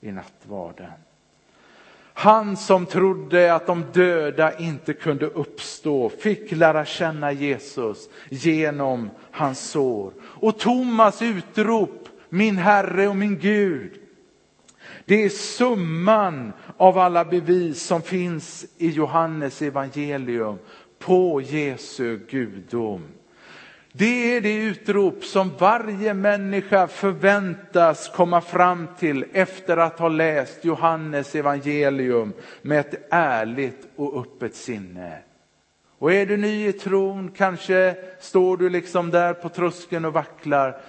i 0.01 0.13
nattvarden. 0.13 0.91
Han 2.17 2.57
som 2.57 2.87
trodde 2.87 3.55
att 3.55 3.67
de 3.67 3.85
döda 3.93 4.59
inte 4.59 4.93
kunde 4.93 5.27
uppstå 5.27 6.09
fick 6.09 6.53
lära 6.53 6.85
känna 6.85 7.33
Jesus 7.33 8.09
genom 8.31 9.11
hans 9.31 9.71
sår. 9.71 10.13
Och 10.23 10.59
Thomas 10.59 11.23
utrop, 11.23 12.09
min 12.29 12.57
Herre 12.57 13.09
och 13.09 13.17
min 13.17 13.39
Gud. 13.39 13.93
Det 15.05 15.25
är 15.25 15.29
summan 15.29 16.53
av 16.77 16.99
alla 16.99 17.25
bevis 17.25 17.83
som 17.83 18.03
finns 18.03 18.67
i 18.79 18.91
Johannes 18.91 19.63
evangelium 19.63 20.59
på 20.99 21.41
Jesu 21.41 22.21
gudom. 22.31 23.03
Det 23.97 24.37
är 24.37 24.41
det 24.41 24.55
utrop 24.55 25.25
som 25.25 25.51
varje 25.59 26.15
människa 26.15 26.87
förväntas 26.87 28.09
komma 28.09 28.41
fram 28.41 28.89
till 28.99 29.25
efter 29.33 29.77
att 29.77 29.99
ha 29.99 30.09
läst 30.09 30.65
Johannes 30.65 31.35
evangelium 31.35 32.33
med 32.63 32.81
ett 32.81 33.07
ärligt 33.11 33.89
och 33.97 34.21
öppet 34.21 34.55
sinne. 34.55 35.19
Och 35.99 36.13
är 36.13 36.27
du 36.27 36.37
ny 36.37 36.69
i 36.69 36.73
tron, 36.73 37.31
kanske 37.37 37.97
står 38.21 38.57
du 38.57 38.69
liksom 38.69 39.11
där 39.11 39.35
på 39.35 39.49
tröskeln 39.49 40.05
och 40.05 40.13
vacklar, 40.13 40.81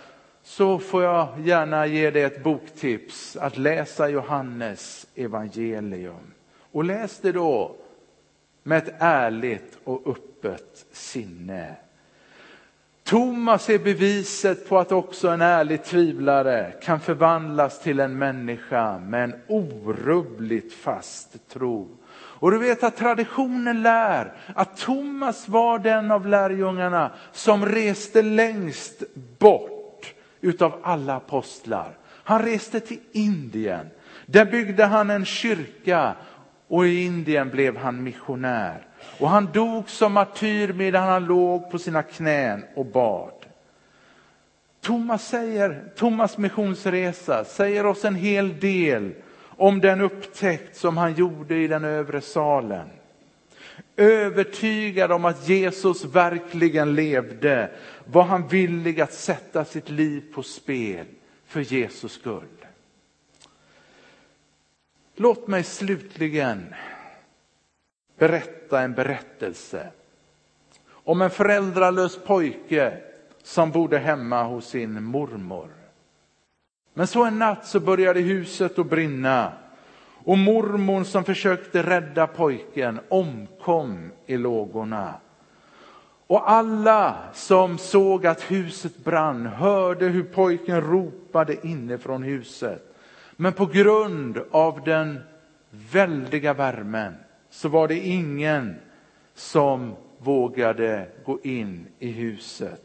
så 0.43 0.79
får 0.79 1.03
jag 1.03 1.27
gärna 1.43 1.85
ge 1.87 2.11
dig 2.11 2.23
ett 2.23 2.43
boktips 2.43 3.35
att 3.35 3.57
läsa 3.57 4.09
Johannes 4.09 5.07
evangelium. 5.15 6.33
Och 6.71 6.83
läs 6.83 7.19
det 7.19 7.31
då 7.31 7.75
med 8.63 8.77
ett 8.77 8.95
ärligt 8.99 9.77
och 9.83 10.07
öppet 10.07 10.85
sinne. 10.91 11.75
Thomas 13.05 13.69
är 13.69 13.79
beviset 13.79 14.69
på 14.69 14.79
att 14.79 14.91
också 14.91 15.27
en 15.29 15.41
ärlig 15.41 15.83
tvivlare 15.83 16.73
kan 16.81 16.99
förvandlas 16.99 17.79
till 17.79 17.99
en 17.99 18.17
människa 18.17 18.99
med 18.99 19.23
en 19.23 19.35
orubbligt 19.47 20.73
fast 20.73 21.49
tro. 21.49 21.97
Och 22.13 22.51
du 22.51 22.57
vet 22.57 22.83
att 22.83 22.97
traditionen 22.97 23.81
lär 23.81 24.33
att 24.55 24.77
Thomas 24.77 25.47
var 25.49 25.79
den 25.79 26.11
av 26.11 26.27
lärjungarna 26.27 27.11
som 27.31 27.65
reste 27.65 28.21
längst 28.21 29.03
bort 29.39 30.13
utav 30.41 30.79
alla 30.83 31.15
apostlar. 31.15 31.97
Han 32.23 32.41
reste 32.41 32.79
till 32.79 32.99
Indien. 33.11 33.87
Där 34.25 34.45
byggde 34.45 34.85
han 34.85 35.09
en 35.09 35.25
kyrka 35.25 36.15
och 36.67 36.87
i 36.87 37.05
Indien 37.05 37.49
blev 37.49 37.77
han 37.77 38.03
missionär. 38.03 38.87
Och 39.19 39.29
han 39.29 39.51
dog 39.53 39.89
som 39.89 40.13
martyr 40.13 40.73
medan 40.73 41.03
han 41.03 41.25
låg 41.25 41.71
på 41.71 41.79
sina 41.79 42.03
knän 42.03 42.65
och 42.75 42.85
bad. 42.85 43.45
Thomas, 44.81 45.27
säger, 45.27 45.83
Thomas 45.95 46.37
missionsresa 46.37 47.45
säger 47.45 47.85
oss 47.85 48.05
en 48.05 48.15
hel 48.15 48.59
del 48.59 49.13
om 49.57 49.81
den 49.81 50.01
upptäckt 50.01 50.77
som 50.77 50.97
han 50.97 51.13
gjorde 51.13 51.55
i 51.55 51.67
den 51.67 51.83
övre 51.83 52.21
salen. 52.21 52.89
Övertygad 53.97 55.11
om 55.11 55.25
att 55.25 55.49
Jesus 55.49 56.05
verkligen 56.05 56.95
levde 56.95 57.69
var 58.05 58.23
han 58.23 58.47
villig 58.47 59.01
att 59.01 59.13
sätta 59.13 59.65
sitt 59.65 59.89
liv 59.89 60.23
på 60.33 60.43
spel 60.43 61.05
för 61.47 61.61
Jesus 61.61 62.11
skull. 62.11 62.43
Låt 65.15 65.47
mig 65.47 65.63
slutligen 65.63 66.73
berätta 68.17 68.81
en 68.81 68.93
berättelse 68.93 69.87
om 71.05 71.21
en 71.21 71.29
föräldralös 71.29 72.19
pojke 72.23 72.97
som 73.43 73.71
bodde 73.71 73.97
hemma 73.97 74.43
hos 74.43 74.67
sin 74.67 75.03
mormor. 75.03 75.69
Men 76.93 77.07
så 77.07 77.23
en 77.25 77.39
natt 77.39 77.67
så 77.67 77.79
började 77.79 78.19
huset 78.19 78.79
att 78.79 78.89
brinna 78.89 79.51
och 80.25 80.37
mormon 80.37 81.05
som 81.05 81.23
försökte 81.23 81.83
rädda 81.83 82.27
pojken 82.27 82.99
omkom 83.09 84.11
i 84.25 84.37
lågorna. 84.37 85.13
Och 86.27 86.51
alla 86.51 87.15
som 87.33 87.77
såg 87.77 88.27
att 88.27 88.51
huset 88.51 88.97
brann 88.97 89.45
hörde 89.45 90.05
hur 90.05 90.23
pojken 90.23 90.81
ropade 90.81 91.67
inifrån 91.67 92.23
huset. 92.23 92.95
Men 93.35 93.53
på 93.53 93.65
grund 93.65 94.39
av 94.51 94.83
den 94.83 95.19
väldiga 95.69 96.53
värmen 96.53 97.13
så 97.55 97.69
var 97.69 97.87
det 97.87 97.99
ingen 97.99 98.75
som 99.33 99.95
vågade 100.17 101.07
gå 101.25 101.39
in 101.43 101.87
i 101.99 102.11
huset. 102.11 102.81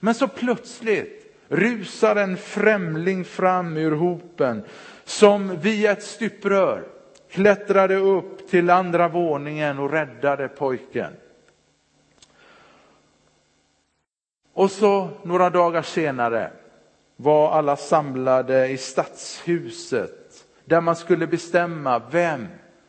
Men 0.00 0.14
så 0.14 0.28
plötsligt 0.28 1.36
rusar 1.48 2.16
en 2.16 2.36
främling 2.36 3.24
fram 3.24 3.76
ur 3.76 3.90
hopen 3.92 4.64
som 5.04 5.60
via 5.60 5.92
ett 5.92 6.02
stuprör 6.02 6.84
klättrade 7.30 7.96
upp 7.96 8.48
till 8.48 8.70
andra 8.70 9.08
våningen 9.08 9.78
och 9.78 9.90
räddade 9.90 10.48
pojken. 10.48 11.12
Och 14.52 14.70
så 14.70 15.08
några 15.22 15.50
dagar 15.50 15.82
senare 15.82 16.50
var 17.16 17.50
alla 17.50 17.76
samlade 17.76 18.68
i 18.68 18.76
stadshuset 18.76 20.46
där 20.64 20.80
man 20.80 20.96
skulle 20.96 21.26
bestämma 21.26 22.02
vem 22.10 22.46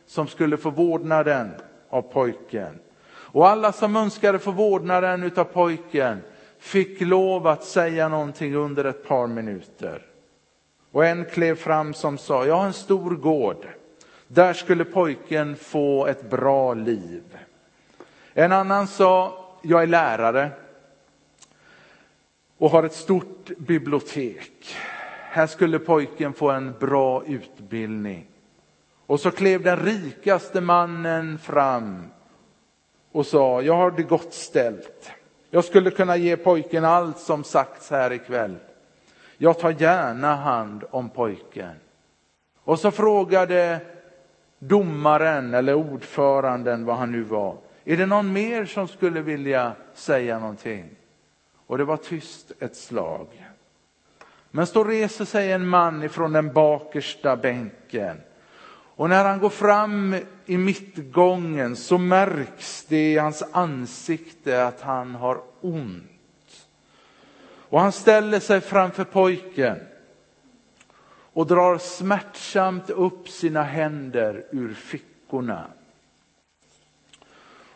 som 0.08 0.26
skulle 0.26 0.56
få 0.56 0.70
vårdnaden 0.70 1.50
av 1.88 2.02
pojken. 2.02 2.78
Och 3.10 3.48
alla 3.48 3.72
som 3.72 3.96
önskade 3.96 4.38
få 4.38 4.50
vårdnaden 4.50 5.30
av 5.36 5.44
pojken 5.44 6.18
fick 6.58 7.00
lov 7.00 7.46
att 7.46 7.64
säga 7.64 8.08
någonting 8.08 8.54
under 8.54 8.84
ett 8.84 9.08
par 9.08 9.26
minuter. 9.26 10.02
Och 10.92 11.06
en 11.06 11.24
klev 11.24 11.54
fram 11.54 11.94
som 11.94 12.18
sa, 12.18 12.46
jag 12.46 12.54
har 12.54 12.66
en 12.66 12.72
stor 12.72 13.16
gård. 13.16 13.66
Där 14.28 14.52
skulle 14.52 14.84
pojken 14.84 15.56
få 15.56 16.06
ett 16.06 16.30
bra 16.30 16.74
liv. 16.74 17.22
En 18.32 18.52
annan 18.52 18.86
sa, 18.86 19.44
jag 19.62 19.82
är 19.82 19.86
lärare 19.86 20.50
och 22.58 22.70
har 22.70 22.82
ett 22.82 22.94
stort 22.94 23.50
bibliotek. 23.58 24.76
Här 25.30 25.46
skulle 25.46 25.78
pojken 25.78 26.32
få 26.32 26.50
en 26.50 26.74
bra 26.80 27.24
utbildning. 27.26 28.26
Och 29.08 29.20
så 29.20 29.30
klev 29.30 29.62
den 29.62 29.76
rikaste 29.76 30.60
mannen 30.60 31.38
fram 31.38 32.06
och 33.12 33.26
sa, 33.26 33.62
jag 33.62 33.74
har 33.76 33.90
det 33.90 34.02
gott 34.02 34.32
ställt. 34.32 35.10
Jag 35.50 35.64
skulle 35.64 35.90
kunna 35.90 36.16
ge 36.16 36.36
pojken 36.36 36.84
allt 36.84 37.18
som 37.18 37.44
sagts 37.44 37.90
här 37.90 38.12
ikväll. 38.12 38.56
Jag 39.38 39.58
tar 39.58 39.70
gärna 39.70 40.36
hand 40.36 40.84
om 40.90 41.10
pojken. 41.10 41.74
Och 42.64 42.78
så 42.78 42.90
frågade 42.90 43.80
domaren 44.58 45.54
eller 45.54 45.74
ordföranden, 45.74 46.84
vad 46.84 46.96
han 46.96 47.12
nu 47.12 47.22
var, 47.22 47.56
är 47.84 47.96
det 47.96 48.06
någon 48.06 48.32
mer 48.32 48.64
som 48.64 48.88
skulle 48.88 49.20
vilja 49.20 49.72
säga 49.94 50.38
någonting? 50.38 50.90
Och 51.66 51.78
det 51.78 51.84
var 51.84 51.96
tyst 51.96 52.52
ett 52.60 52.76
slag. 52.76 53.26
Men 54.50 54.66
så 54.66 54.84
reser 54.84 55.24
sig 55.24 55.52
en 55.52 55.68
man 55.68 56.02
ifrån 56.02 56.32
den 56.32 56.52
bakersta 56.52 57.36
bänken. 57.36 58.20
Och 58.98 59.08
när 59.08 59.24
han 59.24 59.38
går 59.38 59.50
fram 59.50 60.16
i 60.46 60.56
mittgången 60.56 61.76
så 61.76 61.98
märks 61.98 62.84
det 62.88 63.12
i 63.12 63.18
hans 63.18 63.42
ansikte 63.52 64.64
att 64.66 64.80
han 64.80 65.14
har 65.14 65.40
ont. 65.60 66.66
Och 67.40 67.80
han 67.80 67.92
ställer 67.92 68.40
sig 68.40 68.60
framför 68.60 69.04
pojken 69.04 69.78
och 71.32 71.46
drar 71.46 71.78
smärtsamt 71.78 72.90
upp 72.90 73.28
sina 73.28 73.62
händer 73.62 74.44
ur 74.50 74.74
fickorna. 74.74 75.66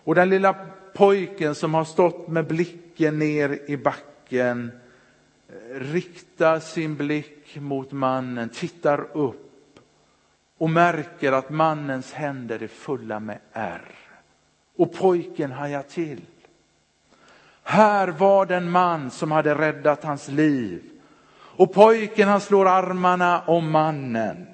Och 0.04 0.14
den 0.14 0.30
lilla 0.30 0.56
pojken 0.94 1.54
som 1.54 1.74
har 1.74 1.84
stått 1.84 2.28
med 2.28 2.46
blicken 2.46 3.18
ner 3.18 3.58
i 3.66 3.76
backen 3.76 4.72
eh, 5.48 5.80
riktar 5.80 6.60
sin 6.60 6.96
blick 6.96 7.56
mot 7.56 7.92
mannen, 7.92 8.48
tittar 8.48 9.16
upp 9.16 9.51
och 10.62 10.70
märker 10.70 11.32
att 11.32 11.50
mannens 11.50 12.12
händer 12.12 12.62
är 12.62 12.68
fulla 12.68 13.20
med 13.20 13.38
ärr. 13.52 13.82
Och 14.76 14.92
pojken 14.92 15.52
hajar 15.52 15.82
till. 15.82 16.20
Här 17.62 18.08
var 18.08 18.46
den 18.46 18.70
man 18.70 19.10
som 19.10 19.30
hade 19.30 19.54
räddat 19.54 20.04
hans 20.04 20.28
liv. 20.28 20.82
Och 21.56 21.72
pojken 21.72 22.28
han 22.28 22.40
slår 22.40 22.68
armarna 22.68 23.42
om 23.46 23.70
mannen, 23.70 24.46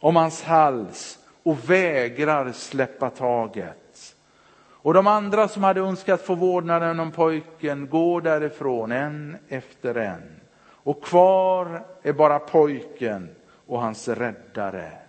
om 0.00 0.16
hans 0.16 0.42
hals 0.42 1.18
och 1.42 1.70
vägrar 1.70 2.52
släppa 2.52 3.10
taget. 3.10 4.14
Och 4.58 4.94
de 4.94 5.06
andra 5.06 5.48
som 5.48 5.64
hade 5.64 5.80
önskat 5.80 6.22
få 6.22 6.34
vårdnaden 6.34 7.00
om 7.00 7.12
pojken 7.12 7.88
går 7.88 8.20
därifrån 8.20 8.92
en 8.92 9.36
efter 9.48 9.94
en. 9.94 10.40
Och 10.68 11.04
kvar 11.04 11.84
är 12.02 12.12
bara 12.12 12.38
pojken 12.38 13.28
och 13.66 13.80
hans 13.80 14.08
räddare. 14.08 15.05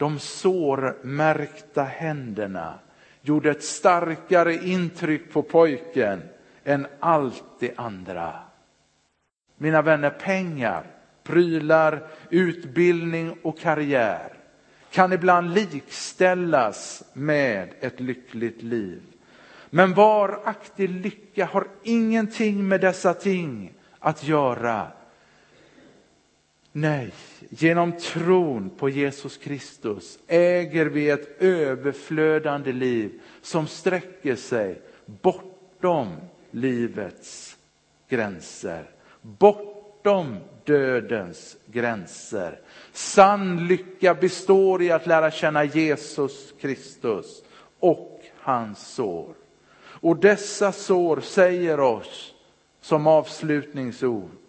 De 0.00 0.18
sårmärkta 0.18 1.82
händerna 1.82 2.78
gjorde 3.22 3.50
ett 3.50 3.64
starkare 3.64 4.54
intryck 4.54 5.32
på 5.32 5.42
pojken 5.42 6.22
än 6.64 6.86
allt 7.00 7.44
det 7.58 7.72
andra. 7.76 8.34
Mina 9.56 9.82
vänner, 9.82 10.10
pengar, 10.10 10.84
prylar, 11.22 12.06
utbildning 12.30 13.36
och 13.42 13.58
karriär 13.58 14.32
kan 14.90 15.12
ibland 15.12 15.54
likställas 15.54 17.02
med 17.12 17.68
ett 17.80 18.00
lyckligt 18.00 18.62
liv. 18.62 19.02
Men 19.70 19.94
varaktig 19.94 20.90
lycka 20.90 21.46
har 21.46 21.66
ingenting 21.82 22.68
med 22.68 22.80
dessa 22.80 23.14
ting 23.14 23.72
att 23.98 24.24
göra. 24.24 24.86
Nej, 26.72 27.12
genom 27.48 27.92
tron 27.92 28.70
på 28.70 28.88
Jesus 28.88 29.36
Kristus 29.36 30.18
äger 30.26 30.86
vi 30.86 31.10
ett 31.10 31.42
överflödande 31.42 32.72
liv 32.72 33.20
som 33.42 33.66
sträcker 33.66 34.36
sig 34.36 34.82
bortom 35.06 36.08
livets 36.50 37.56
gränser, 38.08 38.90
bortom 39.22 40.36
dödens 40.64 41.56
gränser. 41.66 42.60
Sann 42.92 43.66
lycka 43.66 44.14
består 44.14 44.82
i 44.82 44.90
att 44.90 45.06
lära 45.06 45.30
känna 45.30 45.64
Jesus 45.64 46.54
Kristus 46.60 47.42
och 47.80 48.20
hans 48.36 48.94
sår. 48.94 49.34
Och 49.80 50.16
dessa 50.16 50.72
sår 50.72 51.20
säger 51.20 51.80
oss 51.80 52.34
som 52.80 53.06
avslutningsord. 53.06 54.39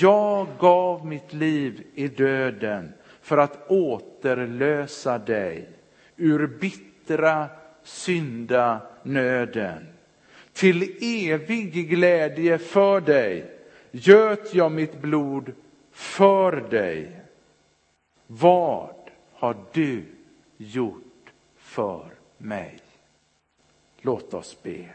Jag 0.00 0.46
gav 0.58 1.06
mitt 1.06 1.32
liv 1.32 1.86
i 1.94 2.08
döden 2.08 2.92
för 3.20 3.38
att 3.38 3.70
återlösa 3.70 5.18
dig 5.18 5.68
ur 6.16 6.46
bittra 6.46 7.48
synda 7.82 8.80
nöden. 9.02 9.86
Till 10.52 10.96
evig 11.00 11.88
glädje 11.88 12.58
för 12.58 13.00
dig 13.00 13.50
göt 13.90 14.54
jag 14.54 14.72
mitt 14.72 15.00
blod 15.00 15.52
för 15.92 16.52
dig. 16.52 17.20
Vad 18.26 18.94
har 19.32 19.56
du 19.72 20.04
gjort 20.56 21.32
för 21.56 22.06
mig? 22.38 22.78
Låt 24.00 24.34
oss 24.34 24.56
be. 24.62 24.88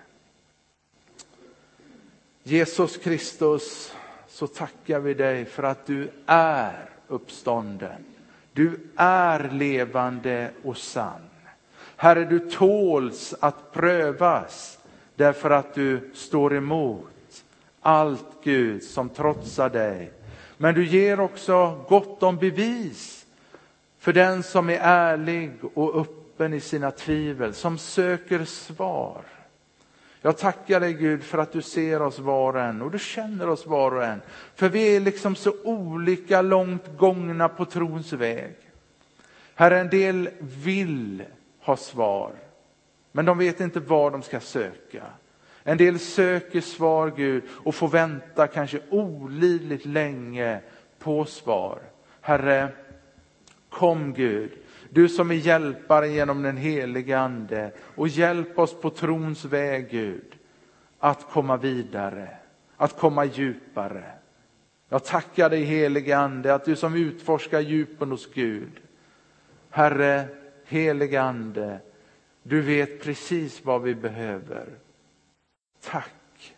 Jesus 2.44 2.98
Kristus, 2.98 3.94
så 4.28 4.48
tackar 4.48 5.00
vi 5.00 5.14
dig 5.14 5.46
för 5.46 5.64
att 5.64 5.86
du 5.86 6.12
är 6.26 6.90
uppstånden. 7.08 8.06
Du 8.54 8.80
är 8.96 9.50
levande 9.50 10.52
och 10.64 10.78
sann. 10.78 11.22
Herre, 11.96 12.26
du 12.26 12.40
tåls 12.40 13.36
att 13.40 13.72
prövas 13.74 14.80
därför 15.16 15.50
att 15.50 15.74
du 15.74 16.12
står 16.14 16.56
emot 16.56 17.44
allt 17.82 18.26
Gud 18.44 18.84
som 18.84 19.10
trotsar 19.10 19.70
dig. 19.70 20.12
Men 20.58 20.76
du 20.76 20.86
ger 20.86 21.20
också 21.20 21.86
gott 21.90 22.24
om 22.24 22.38
bevis 22.38 23.26
för 24.00 24.14
den 24.14 24.44
som 24.44 24.70
är 24.70 24.80
ärlig 24.82 25.52
och 25.74 26.02
öppen 26.02 26.54
i 26.54 26.60
sina 26.60 26.92
tvivel, 26.92 27.54
som 27.54 27.78
söker 27.78 28.46
svar. 28.46 29.22
Jag 30.28 30.38
tackar 30.38 30.80
dig 30.80 30.94
Gud 30.94 31.24
för 31.24 31.38
att 31.38 31.52
du 31.52 31.62
ser 31.62 32.02
oss 32.02 32.20
var 32.20 32.54
och 32.54 32.62
en 32.62 32.82
och 32.82 32.92
du 32.92 33.00
känner 33.00 33.50
oss 33.50 33.66
var 33.66 33.92
och 33.96 34.04
en. 34.04 34.22
För 34.56 34.70
vi 34.70 34.96
är 34.96 35.00
liksom 35.00 35.36
så 35.36 35.54
olika 35.64 36.42
långt 36.42 36.98
gångna 36.98 37.50
på 37.50 37.66
trons 37.66 38.14
väg. 38.14 38.56
Herre, 39.56 39.80
en 39.80 39.90
del 39.90 40.30
vill 40.40 41.24
ha 41.60 41.78
svar, 41.78 42.32
men 43.12 43.26
de 43.26 43.38
vet 43.38 43.60
inte 43.60 43.80
var 43.80 44.12
de 44.12 44.22
ska 44.22 44.40
söka. 44.40 45.04
En 45.64 45.78
del 45.78 46.00
söker 46.00 46.62
svar, 46.62 47.14
Gud, 47.16 47.44
och 47.50 47.76
får 47.76 47.88
vänta 47.88 48.48
kanske 48.48 48.80
olidligt 48.90 49.86
länge 49.86 50.60
på 51.00 51.26
svar. 51.26 51.80
Herre, 52.22 52.68
kom 53.70 54.14
Gud 54.14 54.52
du 54.98 55.10
som 55.10 55.32
är 55.32 55.36
hjälparen 55.36 56.14
genom 56.14 56.42
den 56.42 56.58
helige 56.58 57.20
Ande 57.20 57.72
och 57.96 58.08
hjälp 58.08 58.60
oss 58.60 58.82
på 58.82 58.90
trons 58.90 59.46
väg 59.46 59.90
Gud 59.90 60.36
att 61.00 61.30
komma 61.30 61.58
vidare, 61.58 62.38
att 62.78 63.00
komma 63.00 63.26
djupare. 63.26 64.04
Jag 64.90 65.04
tackar 65.04 65.50
dig 65.50 65.64
helige 65.64 66.18
Ande 66.18 66.54
att 66.54 66.66
du 66.66 66.76
som 66.76 66.96
utforskar 66.96 67.60
djupen 67.60 68.12
hos 68.12 68.34
Gud. 68.34 68.72
Herre, 69.70 70.28
helige 70.66 71.22
Ande, 71.22 71.80
du 72.44 72.62
vet 72.62 73.04
precis 73.04 73.66
vad 73.66 73.82
vi 73.82 73.96
behöver. 73.96 74.66
Tack. 75.82 76.56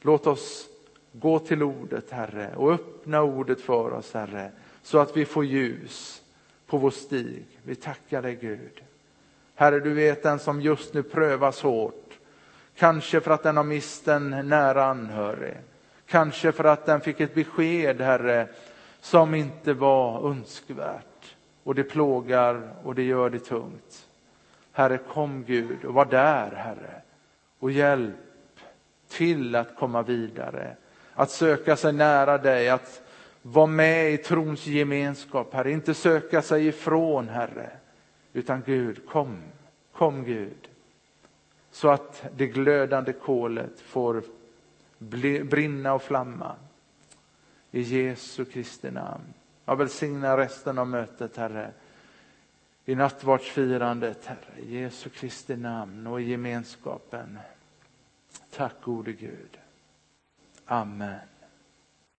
Låt 0.00 0.26
oss 0.26 0.66
gå 1.12 1.38
till 1.38 1.62
ordet 1.62 2.10
Herre 2.10 2.54
och 2.56 2.72
öppna 2.72 3.22
ordet 3.22 3.60
för 3.60 3.92
oss 3.92 4.14
Herre 4.14 4.50
så 4.82 4.98
att 4.98 5.16
vi 5.16 5.24
får 5.24 5.44
ljus 5.44 6.23
på 6.66 6.78
vår 6.78 6.90
stig. 6.90 7.46
Vi 7.62 7.74
tackar 7.74 8.22
dig 8.22 8.34
Gud. 8.34 8.82
Herre, 9.54 9.80
du 9.80 9.94
vet 9.94 10.22
den 10.22 10.38
som 10.38 10.60
just 10.60 10.94
nu 10.94 11.02
prövas 11.02 11.62
hårt. 11.62 12.18
Kanske 12.76 13.20
för 13.20 13.30
att 13.30 13.42
den 13.42 13.56
har 13.56 13.64
mist 13.64 14.08
en 14.08 14.48
nära 14.48 14.84
anhörig. 14.84 15.56
Kanske 16.06 16.52
för 16.52 16.64
att 16.64 16.86
den 16.86 17.00
fick 17.00 17.20
ett 17.20 17.34
besked, 17.34 18.00
Herre, 18.00 18.48
som 19.00 19.34
inte 19.34 19.72
var 19.72 20.30
önskvärt. 20.30 21.36
Och 21.62 21.74
det 21.74 21.84
plågar 21.84 22.74
och 22.84 22.94
det 22.94 23.02
gör 23.02 23.30
det 23.30 23.38
tungt. 23.38 24.08
Herre, 24.72 24.98
kom 24.98 25.44
Gud 25.44 25.84
och 25.84 25.94
var 25.94 26.04
där, 26.04 26.50
Herre. 26.50 27.02
Och 27.58 27.70
hjälp 27.70 28.14
till 29.08 29.56
att 29.56 29.76
komma 29.76 30.02
vidare. 30.02 30.76
Att 31.14 31.30
söka 31.30 31.76
sig 31.76 31.92
nära 31.92 32.38
dig, 32.38 32.68
att 32.68 33.02
vara 33.46 33.66
med 33.66 34.12
i 34.12 34.16
trons 34.16 34.66
gemenskap, 34.66 35.54
Herre. 35.54 35.72
Inte 35.72 35.94
söka 35.94 36.42
sig 36.42 36.66
ifrån, 36.66 37.28
Herre. 37.28 37.70
Utan 38.32 38.62
Gud, 38.66 39.08
kom, 39.08 39.42
kom 39.92 40.24
Gud. 40.24 40.68
Så 41.70 41.88
att 41.88 42.24
det 42.36 42.46
glödande 42.46 43.12
kolet 43.12 43.80
får 43.80 44.22
brinna 45.44 45.94
och 45.94 46.02
flamma. 46.02 46.56
I 47.70 47.80
Jesu 47.80 48.44
Kristi 48.44 48.90
namn. 48.90 49.34
Jag 49.64 49.76
välsignar 49.76 50.36
resten 50.36 50.78
av 50.78 50.88
mötet, 50.88 51.36
Herre. 51.36 51.72
I 52.84 52.94
nattvardsfirandet, 52.94 54.26
Herre. 54.26 54.60
I 54.60 54.80
Jesu 54.80 55.10
Kristi 55.10 55.56
namn 55.56 56.06
och 56.06 56.20
i 56.20 56.24
gemenskapen. 56.24 57.38
Tack 58.50 58.74
gode 58.82 59.12
Gud. 59.12 59.58
Amen. 60.66 61.33